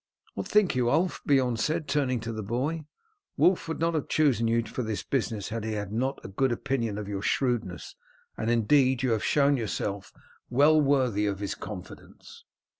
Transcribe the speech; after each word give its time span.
"What 0.33 0.47
think 0.47 0.73
you, 0.73 0.89
Ulf?" 0.89 1.21
Beorn 1.27 1.57
said, 1.57 1.87
turning 1.87 2.19
to 2.21 2.31
the 2.33 2.41
boy. 2.41 2.85
"Wulf 3.37 3.67
would 3.67 3.79
not 3.79 3.93
have 3.93 4.07
chosen 4.07 4.47
you 4.47 4.63
for 4.63 4.81
this 4.81 5.03
business 5.03 5.49
had 5.49 5.63
he 5.63 5.75
not 5.91 6.19
had 6.23 6.25
a 6.25 6.33
good 6.33 6.51
opinion 6.51 6.97
of 6.97 7.07
your 7.07 7.21
shrewdness; 7.21 7.95
and, 8.35 8.49
indeed, 8.49 9.03
you 9.03 9.11
have 9.11 9.23
shown 9.23 9.57
yourself 9.57 10.11
well 10.49 10.81
worthy 10.81 11.27
of 11.27 11.37
his 11.37 11.53
confidence." 11.53 12.45